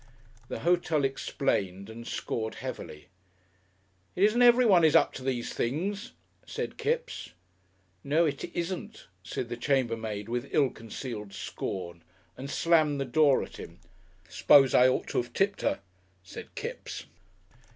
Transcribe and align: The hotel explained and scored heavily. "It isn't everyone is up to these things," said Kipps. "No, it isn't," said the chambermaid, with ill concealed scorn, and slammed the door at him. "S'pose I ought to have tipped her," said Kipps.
The 0.47 0.61
hotel 0.61 1.03
explained 1.05 1.87
and 1.87 2.07
scored 2.07 2.55
heavily. 2.55 3.05
"It 4.15 4.23
isn't 4.23 4.41
everyone 4.41 4.83
is 4.83 4.95
up 4.95 5.13
to 5.13 5.23
these 5.23 5.53
things," 5.53 6.13
said 6.43 6.75
Kipps. 6.79 7.33
"No, 8.03 8.25
it 8.25 8.43
isn't," 8.45 9.05
said 9.21 9.47
the 9.47 9.57
chambermaid, 9.57 10.27
with 10.27 10.47
ill 10.55 10.71
concealed 10.71 11.33
scorn, 11.35 12.01
and 12.35 12.49
slammed 12.49 12.99
the 12.99 13.05
door 13.05 13.43
at 13.43 13.57
him. 13.57 13.79
"S'pose 14.27 14.73
I 14.73 14.87
ought 14.87 15.05
to 15.09 15.19
have 15.21 15.33
tipped 15.33 15.61
her," 15.61 15.81
said 16.23 16.55
Kipps. 16.55 17.05